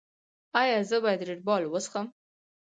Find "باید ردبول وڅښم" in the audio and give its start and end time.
1.03-2.07